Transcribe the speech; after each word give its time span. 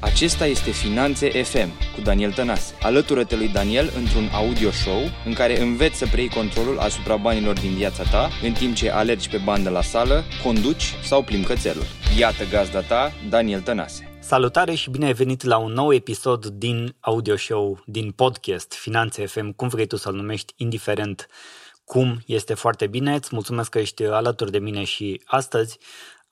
Acesta 0.00 0.46
este 0.46 0.70
Finanțe 0.70 1.42
FM 1.42 1.68
cu 1.94 2.00
Daniel 2.00 2.32
Tănase. 2.32 2.74
Alătură-te 2.82 3.36
lui 3.36 3.48
Daniel 3.48 3.90
într-un 3.96 4.28
audio 4.32 4.70
show 4.70 5.00
în 5.24 5.32
care 5.32 5.60
înveți 5.60 5.96
să 5.96 6.06
preiei 6.06 6.28
controlul 6.28 6.78
asupra 6.78 7.16
banilor 7.16 7.60
din 7.60 7.74
viața 7.74 8.02
ta 8.02 8.30
în 8.42 8.52
timp 8.52 8.74
ce 8.74 8.90
alergi 8.90 9.28
pe 9.28 9.40
bandă 9.44 9.70
la 9.70 9.82
sală, 9.82 10.24
conduci 10.42 10.94
sau 11.02 11.22
plimbi 11.22 11.46
cățelul. 11.46 11.84
Iată 12.18 12.44
gazda 12.50 12.80
ta, 12.80 13.12
Daniel 13.28 13.60
Tănase. 13.60 14.18
Salutare 14.20 14.74
și 14.74 14.90
bine 14.90 15.06
ai 15.06 15.12
venit 15.12 15.42
la 15.42 15.56
un 15.56 15.72
nou 15.72 15.92
episod 15.92 16.46
din 16.46 16.96
audio 17.00 17.36
show, 17.36 17.82
din 17.86 18.10
podcast 18.10 18.72
Finanțe 18.72 19.26
FM, 19.26 19.52
cum 19.52 19.68
vrei 19.68 19.86
tu 19.86 19.96
să-l 19.96 20.14
numești, 20.14 20.52
indiferent 20.56 21.28
cum 21.84 22.18
este 22.26 22.54
foarte 22.54 22.86
bine. 22.86 23.14
Îți 23.14 23.28
mulțumesc 23.32 23.70
că 23.70 23.78
ești 23.78 24.04
alături 24.04 24.50
de 24.50 24.58
mine 24.58 24.84
și 24.84 25.20
astăzi 25.24 25.78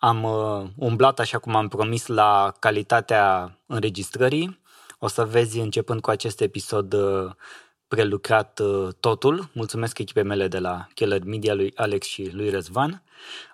am 0.05 0.23
uh, 0.23 0.69
umblat, 0.77 1.19
așa 1.19 1.39
cum 1.39 1.57
am 1.57 1.69
promis, 1.69 2.07
la 2.07 2.55
calitatea 2.59 3.59
înregistrării. 3.67 4.61
O 4.99 5.07
să 5.07 5.25
vezi, 5.25 5.59
începând 5.59 6.01
cu 6.01 6.11
acest 6.11 6.41
episod, 6.41 6.93
uh, 6.93 7.31
prelucrat 7.89 8.59
uh, 8.59 8.89
totul. 9.01 9.49
Mulțumesc 9.53 9.99
echipei 9.99 10.23
mele 10.23 10.49
de 10.49 10.59
la 10.59 10.87
Keller 10.95 11.25
Media, 11.25 11.55
lui 11.55 11.73
Alex 11.75 12.07
și 12.07 12.31
lui 12.33 12.51
Răzvan. 12.51 13.03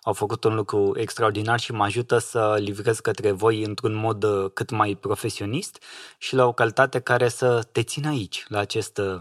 Au 0.02 0.12
făcut 0.12 0.45
un 0.45 0.54
lucru 0.54 0.92
extraordinar 0.96 1.60
și 1.60 1.73
mă 1.73 1.84
ajută 1.84 2.18
să 2.18 2.56
livrez 2.59 3.01
către 3.01 3.30
voi 3.30 3.62
într-un 3.62 3.95
mod 3.95 4.24
uh, 4.24 4.51
cât 4.54 4.70
mai 4.70 4.95
profesionist 4.95 5.82
și 6.18 6.34
la 6.34 6.46
o 6.46 6.52
calitate 6.52 6.98
care 6.98 7.28
să 7.28 7.62
te 7.73 7.82
țină 7.82 8.09
aici, 8.09 8.45
la 8.48 8.59
acest 8.59 8.98
uh, 8.98 9.20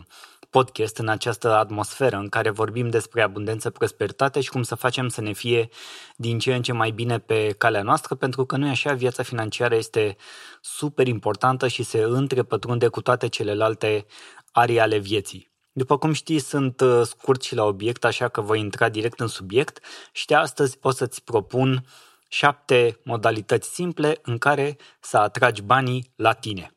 podcast 0.49 0.97
în 0.97 1.07
această 1.07 1.55
atmosferă 1.55 2.15
în 2.15 2.29
care 2.29 2.49
vorbim 2.49 2.89
despre 2.89 3.21
abundență, 3.21 3.69
prosperitate 3.69 4.41
și 4.41 4.49
cum 4.49 4.63
să 4.63 4.75
facem 4.75 5.07
să 5.07 5.21
ne 5.21 5.31
fie 5.31 5.69
din 6.15 6.39
ce 6.39 6.55
în 6.55 6.61
ce 6.61 6.71
mai 6.73 6.91
bine 6.91 7.19
pe 7.19 7.55
calea 7.57 7.81
noastră, 7.81 8.15
pentru 8.15 8.45
că 8.45 8.57
nu 8.57 8.65
e 8.67 8.69
așa, 8.69 8.93
viața 8.93 9.23
financiară 9.23 9.75
este 9.75 10.15
super 10.61 11.07
importantă 11.07 11.67
și 11.67 11.83
se 11.83 11.99
întrepătrunde 11.99 12.87
cu 12.87 13.01
toate 13.01 13.27
celelalte 13.27 14.05
arii 14.51 14.79
ale 14.79 14.97
vieții. 14.97 15.51
După 15.71 15.97
cum 15.97 16.11
știți, 16.11 16.47
sunt 16.47 16.81
uh, 16.81 17.01
scurt 17.03 17.41
și 17.41 17.55
la 17.55 17.63
obiect, 17.63 18.05
așa 18.05 18.27
că 18.27 18.41
voi 18.41 18.59
intra 18.59 18.89
direct 18.89 19.19
în 19.19 19.27
subiect 19.27 19.83
și 20.11 20.25
de 20.25 20.35
astăzi 20.35 20.77
o 20.81 20.91
să-ți 20.91 21.23
propun 21.23 21.85
șapte 22.27 22.99
modalități 23.03 23.73
simple 23.73 24.19
în 24.21 24.37
care 24.37 24.77
să 24.99 25.17
atragi 25.17 25.61
banii 25.61 26.13
la 26.15 26.33
tine. 26.33 26.71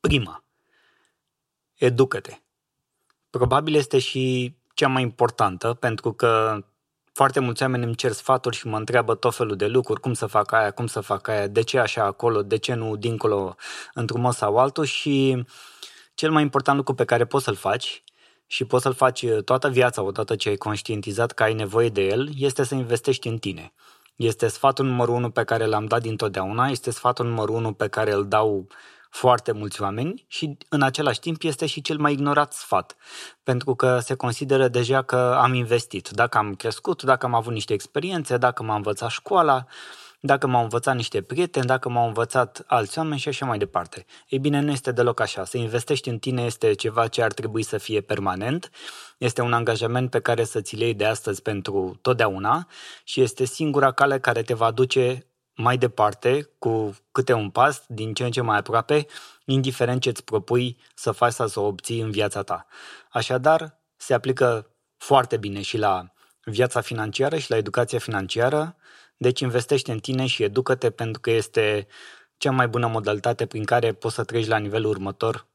Prima, 0.00 0.47
educă-te. 1.78 2.38
Probabil 3.30 3.74
este 3.74 3.98
și 3.98 4.54
cea 4.74 4.88
mai 4.88 5.02
importantă, 5.02 5.74
pentru 5.74 6.12
că 6.12 6.62
foarte 7.12 7.40
mulți 7.40 7.62
oameni 7.62 7.84
îmi 7.84 7.94
cer 7.94 8.12
sfaturi 8.12 8.56
și 8.56 8.66
mă 8.66 8.76
întreabă 8.76 9.14
tot 9.14 9.34
felul 9.34 9.56
de 9.56 9.66
lucruri, 9.66 10.00
cum 10.00 10.12
să 10.12 10.26
fac 10.26 10.52
aia, 10.52 10.70
cum 10.70 10.86
să 10.86 11.00
fac 11.00 11.28
aia, 11.28 11.46
de 11.46 11.62
ce 11.62 11.78
așa 11.78 12.04
acolo, 12.04 12.42
de 12.42 12.56
ce 12.56 12.74
nu 12.74 12.96
dincolo 12.96 13.54
într-un 13.94 14.20
mod 14.20 14.32
sau 14.32 14.58
altul 14.58 14.84
și 14.84 15.44
cel 16.14 16.30
mai 16.30 16.42
important 16.42 16.76
lucru 16.76 16.94
pe 16.94 17.04
care 17.04 17.24
poți 17.24 17.44
să-l 17.44 17.54
faci 17.54 18.02
și 18.46 18.64
poți 18.64 18.82
să-l 18.82 18.94
faci 18.94 19.26
toată 19.44 19.68
viața 19.68 20.02
odată 20.02 20.36
ce 20.36 20.48
ai 20.48 20.56
conștientizat 20.56 21.32
că 21.32 21.42
ai 21.42 21.54
nevoie 21.54 21.88
de 21.88 22.06
el, 22.06 22.28
este 22.36 22.62
să 22.64 22.74
investești 22.74 23.28
în 23.28 23.38
tine. 23.38 23.72
Este 24.16 24.48
sfatul 24.48 24.84
numărul 24.84 25.14
unu 25.14 25.30
pe 25.30 25.44
care 25.44 25.66
l-am 25.66 25.84
dat 25.84 26.02
dintotdeauna, 26.02 26.68
este 26.68 26.90
sfatul 26.90 27.26
numărul 27.26 27.54
unu 27.54 27.72
pe 27.72 27.88
care 27.88 28.12
îl 28.12 28.28
dau 28.28 28.66
foarte 29.10 29.52
mulți 29.52 29.82
oameni 29.82 30.24
și 30.28 30.56
în 30.68 30.82
același 30.82 31.20
timp 31.20 31.42
este 31.42 31.66
și 31.66 31.80
cel 31.80 31.98
mai 31.98 32.12
ignorat 32.12 32.52
sfat, 32.52 32.96
pentru 33.42 33.74
că 33.74 33.98
se 33.98 34.14
consideră 34.14 34.68
deja 34.68 35.02
că 35.02 35.38
am 35.40 35.54
investit, 35.54 36.08
dacă 36.08 36.38
am 36.38 36.54
crescut, 36.54 37.02
dacă 37.02 37.26
am 37.26 37.34
avut 37.34 37.52
niște 37.52 37.72
experiențe, 37.72 38.36
dacă 38.36 38.62
m-a 38.62 38.74
învățat 38.74 39.10
școala, 39.10 39.66
dacă 40.20 40.46
m-au 40.46 40.62
învățat 40.62 40.94
niște 40.94 41.22
prieteni, 41.22 41.66
dacă 41.66 41.88
m-au 41.88 42.06
învățat 42.06 42.64
alți 42.66 42.98
oameni 42.98 43.20
și 43.20 43.28
așa 43.28 43.46
mai 43.46 43.58
departe. 43.58 44.06
Ei 44.28 44.38
bine, 44.38 44.60
nu 44.60 44.70
este 44.70 44.92
deloc 44.92 45.20
așa. 45.20 45.44
Să 45.44 45.56
investești 45.56 46.08
în 46.08 46.18
tine 46.18 46.42
este 46.42 46.72
ceva 46.72 47.06
ce 47.06 47.22
ar 47.22 47.32
trebui 47.32 47.62
să 47.62 47.78
fie 47.78 48.00
permanent, 48.00 48.70
este 49.18 49.42
un 49.42 49.52
angajament 49.52 50.10
pe 50.10 50.20
care 50.20 50.44
să 50.44 50.60
ți 50.60 50.78
iei 50.78 50.94
de 50.94 51.04
astăzi 51.04 51.42
pentru 51.42 51.98
totdeauna 52.02 52.66
și 53.04 53.20
este 53.20 53.44
singura 53.44 53.92
cale 53.92 54.18
care 54.18 54.42
te 54.42 54.54
va 54.54 54.70
duce 54.70 55.27
mai 55.60 55.78
departe, 55.78 56.50
cu 56.58 56.96
câte 57.12 57.32
un 57.32 57.50
pas, 57.50 57.84
din 57.88 58.14
ce 58.14 58.24
în 58.24 58.30
ce 58.30 58.40
mai 58.40 58.58
aproape, 58.58 59.06
indiferent 59.44 60.00
ce 60.00 60.08
îți 60.08 60.24
propui 60.24 60.76
să 60.94 61.10
faci 61.10 61.32
sau 61.32 61.46
să 61.46 61.60
o 61.60 61.66
obții 61.66 62.00
în 62.00 62.10
viața 62.10 62.42
ta. 62.42 62.66
Așadar, 63.10 63.78
se 63.96 64.14
aplică 64.14 64.70
foarte 64.96 65.36
bine 65.36 65.60
și 65.60 65.78
la 65.78 66.12
viața 66.44 66.80
financiară 66.80 67.38
și 67.38 67.50
la 67.50 67.56
educația 67.56 67.98
financiară, 67.98 68.76
deci 69.16 69.40
investește 69.40 69.92
în 69.92 69.98
tine 69.98 70.26
și 70.26 70.42
educă-te 70.42 70.90
pentru 70.90 71.20
că 71.20 71.30
este 71.30 71.86
cea 72.36 72.50
mai 72.50 72.68
bună 72.68 72.86
modalitate 72.86 73.46
prin 73.46 73.64
care 73.64 73.92
poți 73.92 74.14
să 74.14 74.24
treci 74.24 74.46
la 74.46 74.56
nivelul 74.56 74.90
următor 74.90 75.46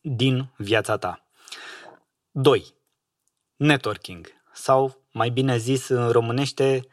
din 0.00 0.52
viața 0.56 0.96
ta. 0.96 1.26
2. 2.30 2.74
Networking 3.56 4.26
sau 4.52 5.06
mai 5.12 5.30
bine 5.30 5.56
zis 5.56 5.88
în 5.88 6.10
românește 6.10 6.86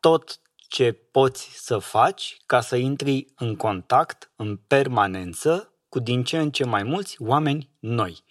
tot 0.00 0.40
ce 0.74 0.92
poți 0.92 1.50
să 1.54 1.78
faci 1.78 2.36
ca 2.46 2.60
să 2.60 2.76
intri 2.76 3.26
în 3.36 3.56
contact 3.56 4.30
în 4.36 4.56
permanență 4.66 5.72
cu 5.88 5.98
din 5.98 6.24
ce 6.24 6.38
în 6.38 6.50
ce 6.50 6.64
mai 6.64 6.82
mulți 6.82 7.16
oameni 7.18 7.70
noi. 7.78 8.24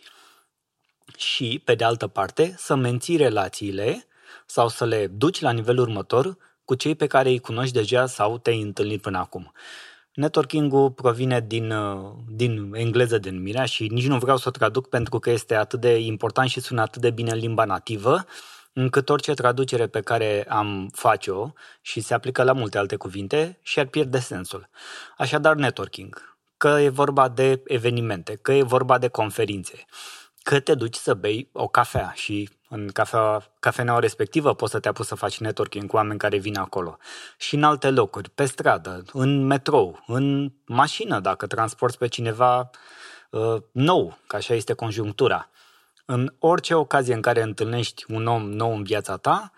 Și, 1.18 1.62
pe 1.66 1.76
de 1.76 1.84
altă 1.84 2.08
parte, 2.08 2.56
să 2.58 2.76
menții 2.76 3.18
relațiile 3.18 4.08
sau 4.46 4.68
să 4.68 4.86
le 4.86 5.08
duci 5.08 5.42
la 5.42 5.52
nivelul 5.52 5.84
următor 5.84 6.38
cu 6.66 6.76
cei 6.76 6.96
pe 6.96 7.08
care 7.08 7.30
îi 7.30 7.40
cunoști 7.40 7.74
deja 7.74 8.06
sau 8.06 8.38
te-ai 8.38 8.62
întâlnit 8.62 9.02
până 9.02 9.18
acum. 9.18 9.52
Networking-ul 10.14 10.92
provine 10.92 11.46
din, 11.48 11.72
uh, 11.72 12.12
din 12.28 12.74
engleză 12.74 13.18
denumirea 13.18 13.66
și 13.66 13.88
nici 13.88 14.08
nu 14.08 14.18
vreau 14.18 14.38
să 14.38 14.48
o 14.48 14.52
traduc 14.52 14.90
pentru 14.90 15.20
că 15.20 15.30
este 15.30 15.56
atât 15.56 15.80
de 15.80 16.00
important 16.00 16.50
și 16.50 16.60
sună 16.60 16.82
atât 16.82 17.02
de 17.02 17.12
bine 17.12 17.32
în 17.32 17.38
limba 17.38 17.66
nativă, 17.66 18.26
încât 18.74 19.10
orice 19.10 19.34
traducere 19.34 19.88
pe 19.88 20.02
care 20.02 20.46
am 20.50 20.90
face-o 20.94 21.52
și 21.82 22.02
se 22.02 22.14
aplică 22.14 22.44
la 22.44 22.54
multe 22.54 22.78
alte 22.78 22.96
cuvinte 22.96 23.60
și 23.62 23.80
ar 23.80 23.86
pierde 23.86 24.20
sensul. 24.20 24.70
Așadar, 25.18 25.56
networking, 25.56 26.38
că 26.58 26.68
e 26.68 26.90
vorba 26.90 27.30
de 27.30 27.62
evenimente, 27.66 28.40
că 28.42 28.52
e 28.52 28.64
vorba 28.64 28.98
de 28.98 29.08
conferințe, 29.08 29.86
că 30.44 30.60
te 30.60 30.76
duci 30.76 30.96
să 30.96 31.14
bei 31.14 31.50
o 31.52 31.68
cafea 31.68 32.12
și 32.16 32.50
în 32.70 32.88
cafea, 32.88 33.52
cafeneaua 33.60 34.00
respectivă 34.00 34.54
poți 34.54 34.72
să 34.72 34.80
te 34.80 34.88
apuci 34.88 35.06
să 35.06 35.16
faci 35.16 35.40
networking 35.40 35.90
cu 35.90 35.96
oameni 35.96 36.20
care 36.20 36.38
vin 36.38 36.58
acolo. 36.58 36.98
Și 37.38 37.56
în 37.56 37.64
alte 37.64 37.90
locuri, 37.90 38.30
pe 38.30 38.46
stradă, 38.46 39.04
în 39.12 39.46
metrou, 39.46 40.04
în 40.08 40.52
mașină, 40.66 41.20
dacă 41.20 41.48
transporti 41.48 41.98
pe 41.98 42.08
cineva 42.08 42.70
uh, 43.30 43.56
nou, 43.72 44.18
că 44.28 44.36
așa 44.36 44.54
este 44.54 44.74
conjunctura. 44.74 45.50
În 46.06 46.34
orice 46.40 46.74
ocazie 46.74 47.14
în 47.14 47.22
care 47.22 47.42
întâlnești 47.42 48.06
un 48.12 48.28
om 48.28 48.52
nou 48.52 48.76
în 48.76 48.84
viața 48.84 49.18
ta, 49.18 49.52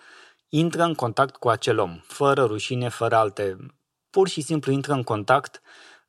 intră 0.50 0.84
în 0.84 0.94
contact 0.94 1.36
cu 1.36 1.50
acel 1.50 1.80
om, 1.80 2.00
fără 2.08 2.44
rușine, 2.44 2.90
fără 2.90 3.16
alte. 3.16 3.58
Pur 4.10 4.28
și 4.28 4.42
simplu 4.42 4.72
intră 4.72 4.94
în 4.94 5.04
contact 5.04 5.62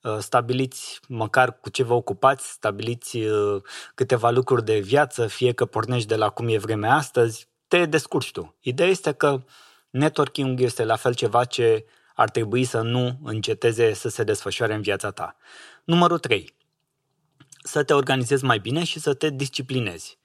Uh, 0.07 0.19
stabiliți 0.19 1.01
măcar 1.09 1.61
cu 1.61 1.71
ce 1.71 1.83
vă 1.83 1.95
ocupați, 1.95 2.51
stabiliți 2.51 3.17
uh, 3.17 3.63
câteva 3.95 4.31
lucruri 4.31 4.65
de 4.65 4.79
viață, 4.79 5.27
fie 5.27 5.53
că 5.53 5.67
pornești 5.67 6.09
de 6.09 6.17
la 6.17 6.29
cum 6.29 6.49
e 6.49 6.59
vremea 6.59 6.95
astăzi, 6.95 7.49
te 7.69 7.87
descurci 7.87 8.31
tu. 8.31 8.57
Ideea 8.61 8.89
este 8.89 9.13
că 9.13 9.43
networking 9.91 10.61
este 10.61 10.85
la 10.85 10.97
fel 10.97 11.15
ceva 11.15 11.45
ce 11.45 11.85
ar 12.15 12.31
trebui 12.31 12.65
să 12.65 12.81
nu 12.81 13.19
înceteze 13.25 13.93
să 13.93 14.09
se 14.09 14.25
desfășoare 14.25 14.75
în 14.75 14.83
viața 14.83 15.11
ta. 15.11 15.37
Numărul 15.85 16.19
3. 16.19 16.55
Să 17.63 17.83
te 17.83 17.95
organizezi 17.95 18.45
mai 18.45 18.59
bine 18.59 18.85
și 18.85 19.01
să 19.01 19.15
te 19.15 19.31
disciplinezi 19.31 20.19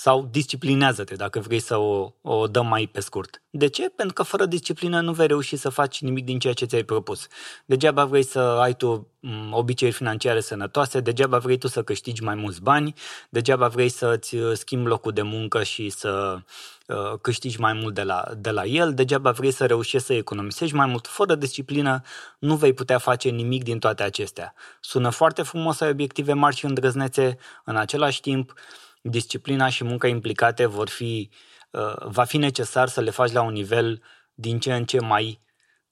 sau 0.00 0.28
disciplinează-te 0.30 1.14
dacă 1.14 1.38
vrei 1.40 1.58
să 1.58 1.76
o, 1.76 2.12
o 2.22 2.46
dăm 2.46 2.66
mai 2.66 2.86
pe 2.92 3.00
scurt. 3.00 3.42
De 3.50 3.66
ce? 3.66 3.88
Pentru 3.88 4.14
că 4.14 4.22
fără 4.22 4.46
disciplină 4.46 5.00
nu 5.00 5.12
vei 5.12 5.26
reuși 5.26 5.56
să 5.56 5.68
faci 5.68 6.00
nimic 6.00 6.24
din 6.24 6.38
ceea 6.38 6.52
ce 6.52 6.64
ți-ai 6.64 6.82
propus. 6.82 7.26
Degeaba 7.64 8.04
vrei 8.04 8.24
să 8.24 8.38
ai 8.38 8.74
tu 8.74 9.06
obiceiuri 9.50 9.96
financiare 9.96 10.40
sănătoase, 10.40 11.00
degeaba 11.00 11.38
vrei 11.38 11.58
tu 11.58 11.68
să 11.68 11.82
câștigi 11.82 12.22
mai 12.22 12.34
mulți 12.34 12.62
bani, 12.62 12.94
degeaba 13.28 13.68
vrei 13.68 13.88
să-ți 13.88 14.36
uh, 14.36 14.56
schimbi 14.56 14.88
locul 14.88 15.12
de 15.12 15.22
muncă 15.22 15.62
și 15.62 15.88
să 15.88 16.38
uh, 16.86 17.18
câștigi 17.20 17.60
mai 17.60 17.72
mult 17.72 17.94
de 17.94 18.02
la, 18.02 18.24
de 18.36 18.50
la 18.50 18.64
el, 18.64 18.94
degeaba 18.94 19.30
vrei 19.30 19.50
să 19.50 19.66
reușești 19.66 20.06
să 20.06 20.12
economisești 20.12 20.74
mai 20.74 20.86
mult. 20.86 21.06
Fără 21.06 21.34
disciplină 21.34 22.02
nu 22.38 22.56
vei 22.56 22.72
putea 22.72 22.98
face 22.98 23.28
nimic 23.28 23.62
din 23.62 23.78
toate 23.78 24.02
acestea. 24.02 24.54
Sună 24.80 25.10
foarte 25.10 25.42
frumos, 25.42 25.80
ai 25.80 25.90
obiective 25.90 26.32
mari 26.32 26.56
și 26.56 26.64
îndrăznețe, 26.64 27.38
în 27.64 27.76
același 27.76 28.20
timp 28.20 28.52
disciplina 29.00 29.68
și 29.68 29.84
munca 29.84 30.08
implicate 30.08 30.66
vor 30.66 30.88
fi, 30.88 31.30
uh, 31.70 31.94
va 32.04 32.24
fi 32.24 32.36
necesar 32.36 32.88
să 32.88 33.00
le 33.00 33.10
faci 33.10 33.32
la 33.32 33.42
un 33.42 33.52
nivel 33.52 34.02
din 34.34 34.58
ce 34.58 34.74
în 34.74 34.84
ce 34.84 35.00
mai 35.00 35.40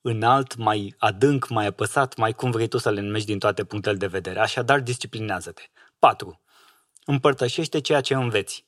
înalt, 0.00 0.56
mai 0.56 0.94
adânc, 0.98 1.48
mai 1.48 1.66
apăsat, 1.66 2.16
mai 2.16 2.32
cum 2.32 2.50
vrei 2.50 2.68
tu 2.68 2.78
să 2.78 2.90
le 2.90 3.00
numești 3.00 3.26
din 3.26 3.38
toate 3.38 3.64
punctele 3.64 3.96
de 3.96 4.06
vedere. 4.06 4.40
Așadar, 4.40 4.80
disciplinează-te. 4.80 5.62
4. 5.98 6.40
Împărtășește 7.04 7.80
ceea 7.80 8.00
ce 8.00 8.14
înveți. 8.14 8.66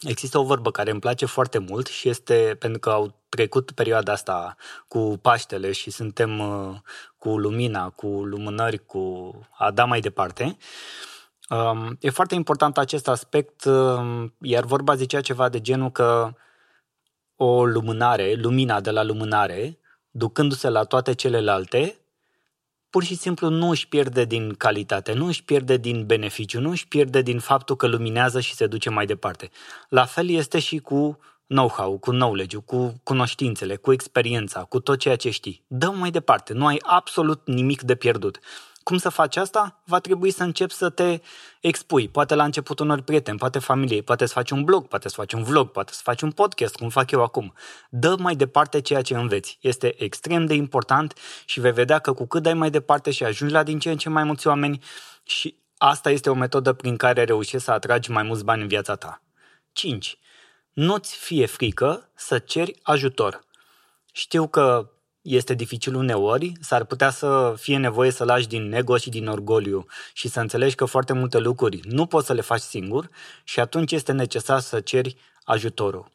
Există 0.00 0.38
o 0.38 0.44
vorbă 0.44 0.70
care 0.70 0.90
îmi 0.90 1.00
place 1.00 1.26
foarte 1.26 1.58
mult 1.58 1.86
și 1.86 2.08
este 2.08 2.56
pentru 2.58 2.78
că 2.78 2.90
au 2.90 3.22
trecut 3.28 3.70
perioada 3.70 4.12
asta 4.12 4.56
cu 4.88 5.18
Paștele 5.22 5.72
și 5.72 5.90
suntem 5.90 6.38
uh, 6.38 6.76
cu 7.16 7.38
lumina, 7.38 7.90
cu 7.90 8.06
lumânări, 8.06 8.86
cu 8.86 9.32
a 9.50 9.70
da 9.70 9.84
mai 9.84 10.00
departe. 10.00 10.44
Um, 10.44 10.56
e 12.00 12.10
foarte 12.10 12.34
important 12.34 12.78
acest 12.78 13.08
aspect, 13.08 13.64
um, 13.64 14.34
iar 14.40 14.64
vorba 14.64 14.94
zicea 14.94 15.20
ceva 15.20 15.48
de 15.48 15.60
genul 15.60 15.90
că 15.90 16.32
o 17.36 17.64
lumânare, 17.64 18.34
lumina 18.34 18.80
de 18.80 18.90
la 18.90 19.02
lumânare, 19.02 19.78
ducându-se 20.10 20.68
la 20.68 20.84
toate 20.84 21.14
celelalte, 21.14 21.98
pur 22.90 23.04
și 23.04 23.14
simplu 23.14 23.48
nu 23.48 23.68
își 23.68 23.88
pierde 23.88 24.24
din 24.24 24.54
calitate, 24.54 25.12
nu 25.12 25.26
își 25.26 25.44
pierde 25.44 25.76
din 25.76 26.06
beneficiu, 26.06 26.60
nu 26.60 26.70
își 26.70 26.88
pierde 26.88 27.22
din 27.22 27.38
faptul 27.38 27.76
că 27.76 27.86
luminează 27.86 28.40
și 28.40 28.54
se 28.54 28.66
duce 28.66 28.90
mai 28.90 29.06
departe. 29.06 29.50
La 29.88 30.04
fel 30.04 30.28
este 30.28 30.58
și 30.58 30.78
cu 30.78 31.18
know-how, 31.46 31.98
cu 31.98 32.10
knowledge 32.10 32.56
cu 32.56 33.00
cunoștințele, 33.02 33.76
cu 33.76 33.92
experiența, 33.92 34.64
cu 34.64 34.80
tot 34.80 34.98
ceea 34.98 35.16
ce 35.16 35.30
știi. 35.30 35.64
dă 35.66 35.90
mai 35.90 36.10
departe, 36.10 36.52
nu 36.52 36.66
ai 36.66 36.78
absolut 36.82 37.40
nimic 37.44 37.82
de 37.82 37.94
pierdut. 37.94 38.38
Cum 38.88 38.98
să 38.98 39.08
faci 39.08 39.36
asta? 39.36 39.80
Va 39.84 39.98
trebui 39.98 40.30
să 40.30 40.42
începi 40.42 40.72
să 40.72 40.88
te 40.90 41.20
expui. 41.60 42.08
Poate 42.08 42.34
la 42.34 42.44
început 42.44 42.78
unor 42.78 43.00
prieteni, 43.00 43.38
poate 43.38 43.58
familie, 43.58 44.02
poate 44.02 44.26
să 44.26 44.32
faci 44.32 44.50
un 44.50 44.64
blog, 44.64 44.86
poate 44.86 45.08
să 45.08 45.14
faci 45.14 45.32
un 45.32 45.42
vlog, 45.42 45.70
poate 45.70 45.92
să 45.92 46.00
faci 46.02 46.20
un 46.22 46.30
podcast, 46.30 46.76
cum 46.76 46.88
fac 46.88 47.10
eu 47.10 47.22
acum. 47.22 47.54
Dă 47.90 48.16
mai 48.18 48.36
departe 48.36 48.80
ceea 48.80 49.02
ce 49.02 49.14
înveți. 49.14 49.58
Este 49.60 50.02
extrem 50.02 50.46
de 50.46 50.54
important 50.54 51.14
și 51.44 51.60
vei 51.60 51.72
vedea 51.72 51.98
că 51.98 52.12
cu 52.12 52.26
cât 52.26 52.42
dai 52.42 52.54
mai 52.54 52.70
departe 52.70 53.10
și 53.10 53.24
ajungi 53.24 53.54
la 53.54 53.62
din 53.62 53.78
ce 53.78 53.90
în 53.90 53.96
ce 53.96 54.08
mai 54.08 54.24
mulți 54.24 54.46
oameni 54.46 54.82
și 55.22 55.56
asta 55.78 56.10
este 56.10 56.30
o 56.30 56.34
metodă 56.34 56.72
prin 56.72 56.96
care 56.96 57.24
reușești 57.24 57.64
să 57.64 57.70
atragi 57.70 58.10
mai 58.10 58.22
mulți 58.22 58.44
bani 58.44 58.62
în 58.62 58.68
viața 58.68 58.94
ta. 58.94 59.22
5. 59.72 60.18
Nu-ți 60.72 61.16
fie 61.16 61.46
frică 61.46 62.10
să 62.14 62.38
ceri 62.38 62.78
ajutor. 62.82 63.44
Știu 64.12 64.48
că 64.48 64.90
este 65.22 65.54
dificil 65.54 65.94
uneori, 65.94 66.52
s-ar 66.60 66.84
putea 66.84 67.10
să 67.10 67.54
fie 67.56 67.76
nevoie 67.76 68.10
să 68.10 68.24
lași 68.24 68.48
din 68.48 68.72
ego 68.72 68.96
și 68.96 69.10
din 69.10 69.28
orgoliu 69.28 69.86
și 70.12 70.28
să 70.28 70.40
înțelegi 70.40 70.74
că 70.74 70.84
foarte 70.84 71.12
multe 71.12 71.38
lucruri 71.38 71.80
nu 71.84 72.06
poți 72.06 72.26
să 72.26 72.32
le 72.32 72.40
faci 72.40 72.60
singur 72.60 73.08
și 73.44 73.60
atunci 73.60 73.92
este 73.92 74.12
necesar 74.12 74.60
să 74.60 74.80
ceri 74.80 75.16
ajutorul. 75.44 76.10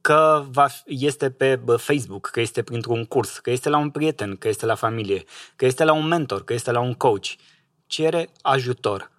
Că 0.00 0.44
va, 0.50 0.66
este 0.86 1.30
pe 1.30 1.60
Facebook, 1.76 2.28
că 2.32 2.40
este 2.40 2.62
printr-un 2.62 3.04
curs, 3.04 3.38
că 3.38 3.50
este 3.50 3.68
la 3.68 3.78
un 3.78 3.90
prieten, 3.90 4.36
că 4.36 4.48
este 4.48 4.66
la 4.66 4.74
familie, 4.74 5.24
că 5.56 5.66
este 5.66 5.84
la 5.84 5.92
un 5.92 6.06
mentor, 6.06 6.44
că 6.44 6.52
este 6.52 6.70
la 6.70 6.80
un 6.80 6.94
coach. 6.94 7.26
Cere 7.86 8.28
ajutor. 8.42 9.10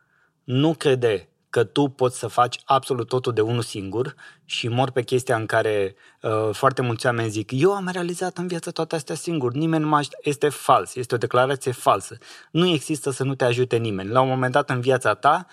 Nu 0.43 0.73
crede 0.73 1.29
că 1.49 1.63
tu 1.63 1.87
poți 1.87 2.19
să 2.19 2.27
faci 2.27 2.59
absolut 2.65 3.07
totul 3.07 3.33
de 3.33 3.41
unul 3.41 3.61
singur 3.61 4.15
și 4.45 4.67
mor 4.67 4.91
pe 4.91 5.03
chestia 5.03 5.35
în 5.35 5.45
care 5.45 5.95
uh, 6.21 6.49
foarte 6.51 6.81
mulți 6.81 7.05
oameni 7.05 7.29
zic 7.29 7.51
eu 7.51 7.73
am 7.73 7.89
realizat 7.91 8.37
în 8.37 8.47
viață 8.47 8.71
toate 8.71 8.95
astea 8.95 9.15
singur, 9.15 9.53
nimeni 9.53 9.83
nu 9.83 9.89
mă 9.89 10.01
Este 10.21 10.49
fals, 10.49 10.95
este 10.95 11.15
o 11.15 11.17
declarație 11.17 11.71
falsă. 11.71 12.17
Nu 12.51 12.67
există 12.67 13.09
să 13.11 13.23
nu 13.23 13.35
te 13.35 13.45
ajute 13.45 13.77
nimeni. 13.77 14.09
La 14.09 14.21
un 14.21 14.29
moment 14.29 14.51
dat 14.51 14.69
în 14.69 14.79
viața 14.79 15.13
ta 15.13 15.45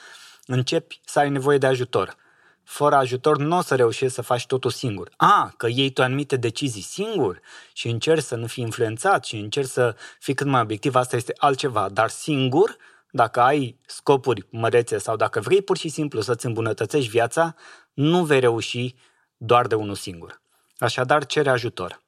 începi 0.46 1.00
să 1.04 1.18
ai 1.18 1.30
nevoie 1.30 1.58
de 1.58 1.66
ajutor. 1.66 2.16
Fără 2.62 2.94
ajutor 2.94 3.38
nu 3.38 3.56
o 3.56 3.60
să 3.60 3.74
reușești 3.74 4.14
să 4.14 4.22
faci 4.22 4.46
totul 4.46 4.70
singur. 4.70 5.10
A, 5.16 5.54
că 5.56 5.66
iei 5.70 5.90
tu 5.90 6.02
anumite 6.02 6.36
decizii 6.36 6.82
singur 6.82 7.40
și 7.72 7.88
încerci 7.88 8.22
să 8.22 8.34
nu 8.34 8.46
fii 8.46 8.64
influențat 8.64 9.24
și 9.24 9.36
încerci 9.36 9.68
să 9.68 9.96
fii 10.20 10.34
cât 10.34 10.46
mai 10.46 10.60
obiectiv, 10.60 10.94
asta 10.94 11.16
este 11.16 11.32
altceva. 11.36 11.88
Dar 11.88 12.08
singur 12.08 12.76
dacă 13.16 13.40
ai 13.40 13.78
scopuri 13.86 14.46
mărețe 14.50 14.98
sau 14.98 15.16
dacă 15.16 15.40
vrei 15.40 15.62
pur 15.62 15.76
și 15.76 15.88
simplu 15.88 16.20
să-ți 16.20 16.46
îmbunătățești 16.46 17.10
viața, 17.10 17.54
nu 17.92 18.24
vei 18.24 18.40
reuși 18.40 18.94
doar 19.36 19.66
de 19.66 19.74
unul 19.74 19.94
singur. 19.94 20.40
Așadar, 20.78 21.26
cere 21.26 21.50
ajutor. 21.50 22.02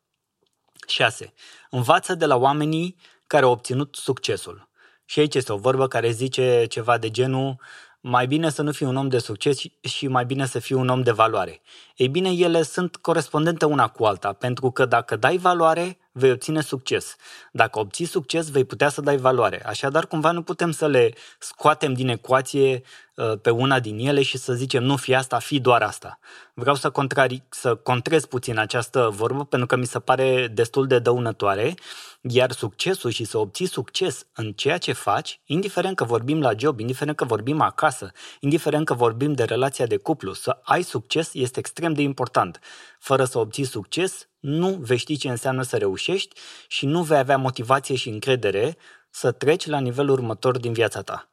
6. 0.87 1.33
Învață 1.71 2.15
de 2.15 2.27
la 2.27 2.37
oamenii 2.37 2.97
care 3.27 3.45
au 3.45 3.51
obținut 3.51 3.95
succesul. 3.95 4.69
Și 5.05 5.19
aici 5.21 5.35
este 5.35 5.53
o 5.53 5.57
vorbă 5.57 5.89
care 5.89 6.11
zice 6.11 6.67
ceva 6.69 6.99
de 6.99 7.11
genul 7.11 7.61
mai 8.01 8.27
bine 8.27 8.51
să 8.51 8.63
nu 8.63 8.73
fii 8.73 8.87
un 8.87 8.97
om 8.97 9.09
de 9.09 9.19
succes 9.19 9.59
și 9.81 10.09
mai 10.09 10.25
bine 10.25 10.47
să 10.47 10.59
fii 10.59 10.77
un 10.77 10.89
om 10.89 11.03
de 11.03 11.11
valoare. 11.11 11.61
Ei 11.97 12.09
bine, 12.09 12.31
ele 12.31 12.63
sunt 12.63 12.97
corespondente 12.97 13.65
una 13.65 13.89
cu 13.89 14.05
alta, 14.05 14.33
pentru 14.33 14.71
că 14.71 14.85
dacă 14.85 15.17
dai 15.17 15.37
valoare, 15.37 15.99
vei 16.13 16.31
obține 16.31 16.61
succes. 16.61 17.17
Dacă 17.53 17.79
obții 17.79 18.05
succes, 18.05 18.51
vei 18.51 18.65
putea 18.65 18.89
să 18.89 19.01
dai 19.01 19.17
valoare. 19.17 19.67
Așadar, 19.67 20.07
cumva 20.07 20.31
nu 20.31 20.43
putem 20.43 20.71
să 20.71 20.87
le 20.87 21.13
scoatem 21.39 21.93
din 21.93 22.09
ecuație 22.09 22.83
uh, 23.15 23.33
pe 23.43 23.51
una 23.51 23.81
din 23.81 23.99
ele 23.99 24.23
și 24.23 24.39
să 24.39 24.53
zicem 24.53 24.83
nu 24.83 24.97
fi 24.97 25.15
asta, 25.15 25.39
fi 25.39 25.61
doar 25.61 25.83
asta. 25.83 26.19
Vreau 26.55 26.75
să, 26.75 26.91
contrari, 26.91 27.43
să 27.49 27.75
contrez 27.75 28.25
puțin 28.25 28.59
această 28.59 29.09
vorbă 29.13 29.45
pentru 29.45 29.67
că 29.67 29.77
mi 29.77 29.87
se 29.87 29.99
pare 29.99 30.49
destul 30.55 30.87
de 30.87 30.99
dăunătoare, 30.99 31.75
iar 32.21 32.51
succesul 32.51 33.11
și 33.11 33.25
să 33.25 33.39
obții 33.39 33.67
succes 33.67 34.27
în 34.35 34.53
ceea 34.53 34.79
ce 34.79 34.93
faci, 34.93 35.41
indiferent 35.45 35.97
că 35.97 36.05
vorbim 36.05 36.41
la 36.41 36.53
job, 36.57 36.81
indiferent 36.81 37.17
că 37.17 37.25
vorbim 37.25 37.61
acasă, 37.61 38.13
indiferent 38.41 38.87
că 38.87 38.95
vorbim 38.95 39.33
de 39.33 39.45
relația 39.45 39.87
de 39.87 39.97
cuplu, 39.97 40.33
să 40.33 40.59
ai 40.63 40.83
succes 40.83 41.31
este 41.35 41.59
extrem 41.59 41.93
de 41.93 42.03
important. 42.03 42.61
Fără 42.99 43.25
să 43.25 43.39
obții 43.39 43.65
succes, 43.65 44.29
nu 44.39 44.79
vei 44.81 44.97
ști 44.97 45.17
ce 45.17 45.29
înseamnă 45.29 45.63
să 45.63 45.77
reușești 45.77 46.41
și 46.69 46.87
nu 46.87 47.03
vei 47.03 47.19
avea 47.19 47.37
motivație 47.37 47.95
și 47.97 48.09
încredere 48.09 48.77
să 49.11 49.33
treci 49.33 49.67
la 49.67 49.79
nivelul 49.79 50.11
următor 50.11 50.59
din 50.59 50.73
viața 50.73 51.03
ta. 51.03 51.29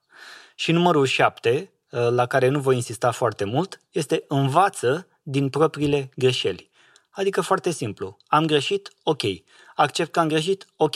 Și 0.55 0.71
numărul 0.71 1.05
7, 1.05 1.71
la 1.89 2.25
care 2.25 2.47
nu 2.47 2.59
voi 2.59 2.75
insista 2.75 3.11
foarte 3.11 3.43
mult, 3.43 3.81
este 3.91 4.23
învață 4.27 5.07
din 5.23 5.49
propriile 5.49 6.09
greșeli. 6.15 6.69
Adică 7.09 7.41
foarte 7.41 7.71
simplu. 7.71 8.17
Am 8.27 8.45
greșit? 8.45 8.93
Ok. 9.03 9.21
Accept 9.75 10.11
că 10.11 10.19
am 10.19 10.27
greșit? 10.27 10.65
Ok. 10.75 10.95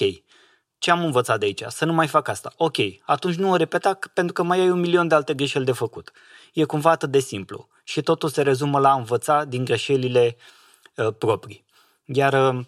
Ce 0.78 0.92
am 0.92 1.06
învățat 1.06 1.40
de 1.40 1.46
aici? 1.46 1.64
Să 1.68 1.86
nu 1.86 1.94
mai 1.94 2.08
fac 2.08 2.28
asta. 2.28 2.54
Ok. 2.58 2.78
Atunci 3.02 3.36
nu 3.36 3.50
o 3.50 3.56
repeta 3.56 4.00
pentru 4.14 4.34
că 4.34 4.44
mai 4.44 4.60
ai 4.60 4.70
un 4.70 4.80
milion 4.80 5.08
de 5.08 5.16
alte 5.16 5.34
greșeli 5.34 5.66
de 5.66 5.72
făcut. 5.72 6.12
E 6.54 6.64
cumva 6.64 6.90
atât 6.90 7.12
de 7.12 7.20
simplu. 7.20 7.68
Și 7.84 8.02
totul 8.02 8.30
se 8.30 8.42
rezumă 8.42 8.80
la 8.80 8.90
a 8.90 8.96
învăța 8.96 9.44
din 9.44 9.66
greșelile 9.66 10.36
uh, 10.96 11.08
proprii. 11.18 11.66
Iar 12.14 12.34
uh, 12.34 12.66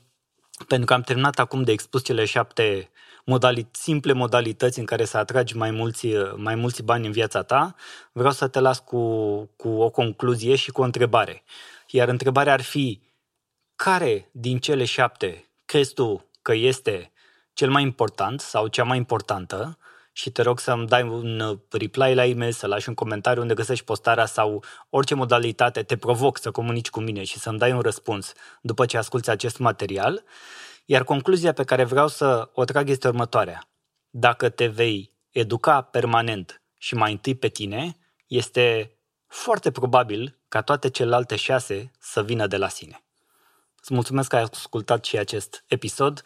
pentru 0.68 0.86
că 0.86 0.94
am 0.94 1.02
terminat 1.02 1.40
acum 1.40 1.64
de 1.64 1.72
expus 1.72 2.04
cele 2.04 2.26
șapte 2.26 2.90
modali- 3.24 3.68
simple 3.72 4.14
modalități 4.14 4.80
în 4.80 4.86
care 4.86 5.06
să 5.06 5.18
atragi 5.18 5.58
mai 5.58 5.72
mulți, 5.72 6.06
uh, 6.06 6.34
mai 6.36 6.56
mulți 6.56 6.84
bani 6.84 7.06
în 7.06 7.12
viața 7.12 7.44
ta, 7.44 7.76
vreau 8.12 8.32
să 8.32 8.48
te 8.48 8.60
las 8.60 8.80
cu, 8.80 9.44
cu 9.56 9.70
o 9.70 9.90
concluzie 9.90 10.56
și 10.56 10.72
cu 10.72 10.82
o 10.82 10.84
întrebare. 10.84 11.44
Iar 11.88 12.08
întrebarea 12.08 12.54
ar 12.54 12.62
fi, 12.62 13.02
care 13.76 14.30
din 14.32 14.60
cele 14.60 14.86
șapte 14.86 15.50
crezi 15.66 15.94
tu 15.94 16.26
că 16.42 16.54
este 16.54 17.12
cel 17.54 17.70
mai 17.70 17.82
important 17.82 18.40
sau 18.40 18.68
cea 18.68 18.84
mai 18.84 18.98
importantă 18.98 19.78
și 20.12 20.30
te 20.30 20.42
rog 20.42 20.60
să-mi 20.60 20.88
dai 20.88 21.04
un 21.04 21.60
reply 21.70 22.14
la 22.14 22.26
e-mail, 22.26 22.52
să 22.52 22.68
lași 22.68 22.90
un 22.90 22.96
comentariu 22.96 23.42
unde 23.42 23.54
găsești 23.54 23.86
postarea 23.86 24.26
sau 24.26 24.64
orice 24.90 25.16
modalitate 25.16 25.84
te 25.84 25.98
provoc 25.98 26.38
să 26.38 26.52
comunici 26.52 26.90
cu 26.90 27.00
mine 27.00 27.24
și 27.24 27.40
să-mi 27.40 27.58
dai 27.58 27.72
un 27.72 27.80
răspuns 27.80 28.34
după 28.62 28.86
ce 28.86 28.98
asculti 28.98 29.30
acest 29.30 29.58
material. 29.58 30.24
Iar 30.86 31.04
concluzia 31.04 31.54
pe 31.54 31.64
care 31.64 31.84
vreau 31.84 32.08
să 32.08 32.50
o 32.54 32.64
trag 32.64 32.90
este 32.90 33.08
următoarea. 33.08 33.70
Dacă 34.10 34.50
te 34.50 34.68
vei 34.68 35.14
educa 35.30 35.82
permanent 35.82 36.62
și 36.78 36.96
mai 36.96 37.12
întâi 37.12 37.36
pe 37.36 37.48
tine, 37.48 37.98
este 38.28 38.96
foarte 39.28 39.72
probabil 39.72 40.40
ca 40.48 40.62
toate 40.62 40.90
celelalte 40.90 41.36
șase 41.36 41.92
să 42.00 42.24
vină 42.24 42.48
de 42.48 42.58
la 42.58 42.68
sine. 42.68 43.04
Îți 43.82 43.94
mulțumesc 43.94 44.30
că 44.30 44.36
ai 44.36 44.42
ascultat 44.42 45.06
și 45.06 45.18
acest 45.18 45.64
episod. 45.68 46.24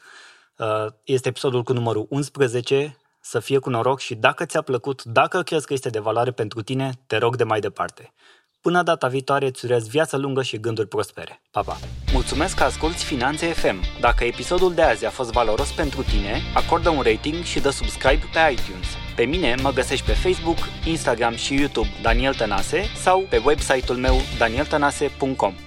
Uh, 0.57 0.85
este 1.03 1.27
episodul 1.27 1.63
cu 1.63 1.73
numărul 1.73 2.05
11 2.09 2.97
să 3.27 3.39
fie 3.39 3.57
cu 3.57 3.69
noroc 3.69 3.99
și 3.99 4.15
dacă 4.15 4.45
ți-a 4.45 4.61
plăcut, 4.61 5.03
dacă 5.03 5.41
crezi 5.41 5.65
că 5.65 5.73
este 5.73 5.89
de 5.89 5.99
valoare 5.99 6.31
pentru 6.31 6.61
tine, 6.61 6.91
te 7.07 7.17
rog 7.17 7.35
de 7.35 7.43
mai 7.43 7.59
departe. 7.59 8.13
Până 8.61 8.83
data 8.83 9.07
viitoare, 9.07 9.45
îți 9.45 9.65
urez 9.65 9.87
viață 9.87 10.17
lungă 10.17 10.41
și 10.41 10.59
gânduri 10.59 10.87
prospere. 10.87 11.41
Pa, 11.51 11.61
pa! 11.61 11.77
Mulțumesc 12.13 12.55
că 12.55 12.63
asculti 12.63 13.03
Finanțe 13.03 13.53
FM. 13.53 13.79
Dacă 13.99 14.23
episodul 14.23 14.73
de 14.73 14.81
azi 14.81 15.05
a 15.05 15.09
fost 15.09 15.31
valoros 15.31 15.71
pentru 15.71 16.03
tine, 16.03 16.41
acordă 16.55 16.89
un 16.89 17.01
rating 17.01 17.43
și 17.43 17.59
dă 17.59 17.69
subscribe 17.69 18.29
pe 18.33 18.51
iTunes. 18.51 18.87
Pe 19.15 19.23
mine 19.23 19.55
mă 19.61 19.71
găsești 19.71 20.05
pe 20.05 20.13
Facebook, 20.13 20.57
Instagram 20.85 21.35
și 21.35 21.53
YouTube 21.53 21.89
Daniel 22.01 22.33
Tănase 22.33 22.83
sau 22.95 23.19
pe 23.29 23.41
website-ul 23.45 23.97
meu 23.97 24.15
danieltănase.com. 24.37 25.64